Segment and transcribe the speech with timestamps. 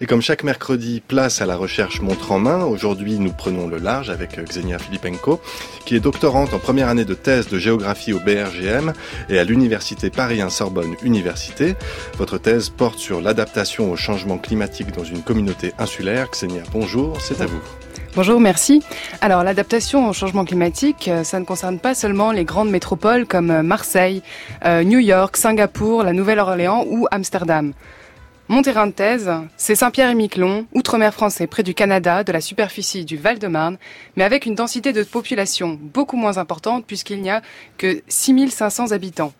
[0.00, 2.62] Et comme chaque mercredi, place à la recherche montre en main.
[2.64, 5.40] Aujourd'hui, nous prenons le large avec Xenia Filipenko,
[5.86, 8.92] qui est doctorante en première année de thèse de géographie au BRGM
[9.28, 11.74] et à l'université Paris 1 Sorbonne Université.
[12.16, 16.30] Votre thèse porte sur l'adaptation au changement climatique dans une communauté insulaire.
[16.30, 17.60] Xenia, bonjour, c'est à vous.
[18.14, 18.84] Bonjour, merci.
[19.20, 23.50] Alors l'adaptation au changement climatique, euh, ça ne concerne pas seulement les grandes métropoles comme
[23.50, 24.22] euh, Marseille,
[24.64, 27.72] euh, New York, Singapour, la Nouvelle-Orléans ou Amsterdam.
[28.50, 33.18] Mon terrain de thèse, c'est Saint-Pierre-et-Miquelon, outre-mer français, près du Canada, de la superficie du
[33.18, 33.76] Val-de-Marne,
[34.16, 37.42] mais avec une densité de population beaucoup moins importante puisqu'il n'y a
[37.76, 39.34] que 6500 habitants.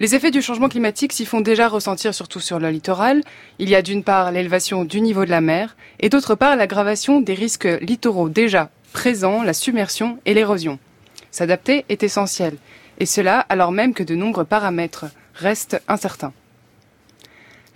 [0.00, 3.22] Les effets du changement climatique s'y font déjà ressentir surtout sur le littoral.
[3.60, 7.20] Il y a d'une part l'élévation du niveau de la mer et d'autre part l'aggravation
[7.20, 10.80] des risques littoraux déjà présents, la submersion et l'érosion.
[11.30, 12.56] S'adapter est essentiel,
[12.98, 16.32] et cela alors même que de nombreux paramètres restent incertains.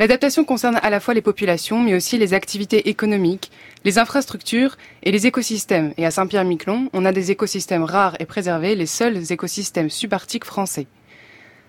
[0.00, 3.50] L'adaptation concerne à la fois les populations, mais aussi les activités économiques,
[3.84, 5.92] les infrastructures et les écosystèmes.
[5.98, 10.86] Et à Saint-Pierre-Miquelon, on a des écosystèmes rares et préservés, les seuls écosystèmes subarctiques français.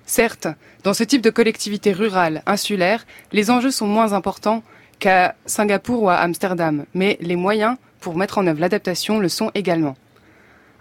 [0.05, 0.47] Certes,
[0.85, 4.63] dans ce type de collectivité rurale, insulaire, les enjeux sont moins importants
[4.99, 9.51] qu'à Singapour ou à Amsterdam, mais les moyens pour mettre en œuvre l'adaptation le sont
[9.55, 9.97] également.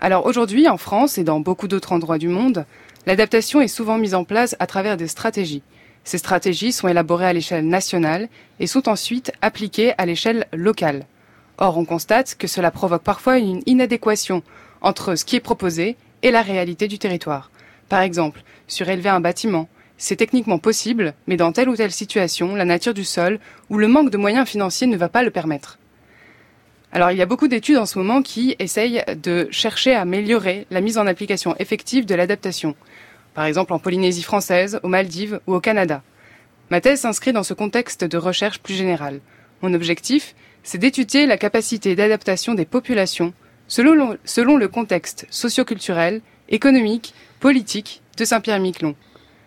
[0.00, 2.64] Alors aujourd'hui, en France et dans beaucoup d'autres endroits du monde,
[3.06, 5.64] l'adaptation est souvent mise en place à travers des stratégies.
[6.04, 11.06] Ces stratégies sont élaborées à l'échelle nationale et sont ensuite appliquées à l'échelle locale.
[11.58, 14.42] Or, on constate que cela provoque parfois une inadéquation
[14.80, 17.50] entre ce qui est proposé et la réalité du territoire.
[17.88, 22.64] Par exemple, surélever un bâtiment, c'est techniquement possible, mais dans telle ou telle situation, la
[22.64, 25.78] nature du sol ou le manque de moyens financiers ne va pas le permettre.
[26.92, 30.66] Alors il y a beaucoup d'études en ce moment qui essayent de chercher à améliorer
[30.70, 32.74] la mise en application effective de l'adaptation
[33.34, 36.02] par exemple en Polynésie française, aux Maldives ou au Canada.
[36.70, 39.20] Ma thèse s'inscrit dans ce contexte de recherche plus général.
[39.62, 43.32] Mon objectif, c'est d'étudier la capacité d'adaptation des populations
[43.66, 48.94] selon, le contexte socioculturel, économique, politique de Saint-Pierre-Miquelon.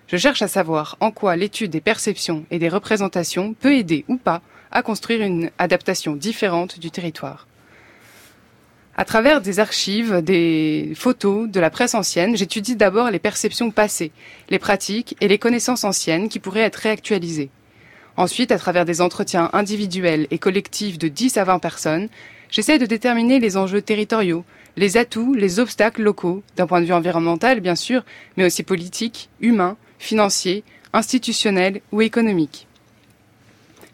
[0.07, 4.17] Je cherche à savoir en quoi l'étude des perceptions et des représentations peut aider ou
[4.17, 4.41] pas
[4.71, 7.47] à construire une adaptation différente du territoire.
[8.95, 14.11] À travers des archives, des photos, de la presse ancienne, j'étudie d'abord les perceptions passées,
[14.49, 17.49] les pratiques et les connaissances anciennes qui pourraient être réactualisées.
[18.17, 22.07] Ensuite, à travers des entretiens individuels et collectifs de 10 à 20 personnes,
[22.51, 24.45] j'essaie de déterminer les enjeux territoriaux,
[24.77, 28.05] les atouts, les obstacles locaux, d'un point de vue environnemental bien sûr,
[28.37, 32.67] mais aussi politique, humain, financier, institutionnel ou économique.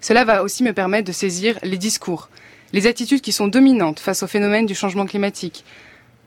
[0.01, 2.27] Cela va aussi me permettre de saisir les discours,
[2.73, 5.65] les attitudes qui sont dominantes face au phénomène du changement climatique.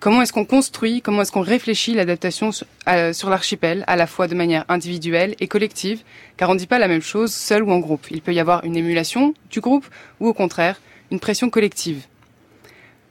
[0.00, 4.34] Comment est-ce qu'on construit, comment est-ce qu'on réfléchit l'adaptation sur l'archipel, à la fois de
[4.34, 6.02] manière individuelle et collective,
[6.36, 8.06] car on ne dit pas la même chose seul ou en groupe.
[8.10, 9.86] Il peut y avoir une émulation du groupe
[10.19, 10.81] ou au contraire
[11.12, 12.06] une pression collective.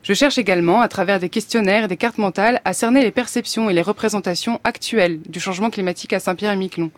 [0.04, 3.70] Je cherche également, à travers des questionnaires et des cartes mentales, à cerner les perceptions
[3.70, 6.92] et les représentations actuelles du changement climatique à Saint-Pierre-et-Miquelon.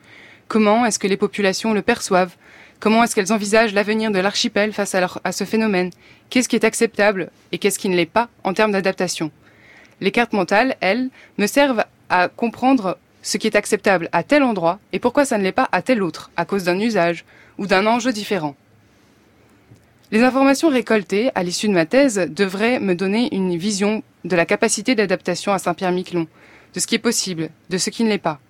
[0.48, 2.36] Comment est-ce que les populations le perçoivent?
[2.84, 5.90] Comment est-ce qu'elles envisagent l'avenir de l'archipel face à, ce phénomène?
[6.30, 9.32] Qu'est-ce qui est acceptable et qu'est-ce qui ne l'est pas en termes d'adaptation?
[10.02, 14.80] Les cartes mentales, elles, me servent à comprendre ce qui est acceptable à tel endroit
[14.92, 17.24] et pourquoi ça ne l'est pas à tel autre, à cause d'un usage
[17.58, 18.54] ou d'un enjeu différent.
[20.12, 24.46] Les informations récoltées à l'issue de ma thèse devraient me donner une vision de la
[24.46, 26.28] capacité d'adaptation à Saint-Pierre-Miquelon,
[26.74, 28.42] de ce qui est possible, de ce qui ne l'est pas.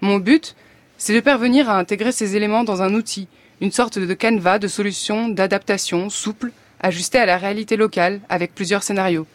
[0.00, 0.56] Mon but,
[0.98, 3.28] c'est de parvenir à intégrer ces éléments dans un outil,
[3.60, 8.82] une sorte de canevas de solutions d'adaptation souple, ajustée à la réalité locale avec plusieurs
[8.82, 9.26] scénarios.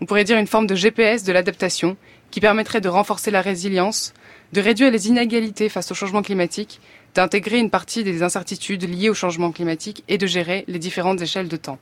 [0.00, 1.96] On pourrait dire une forme de GPS de l'adaptation
[2.30, 4.12] qui permettrait de renforcer la résilience,
[4.52, 6.80] de réduire les inégalités face au changement climatique,
[7.14, 11.48] d'intégrer une partie des incertitudes liées au changement climatique et de gérer les différentes échelles
[11.48, 11.78] de temps.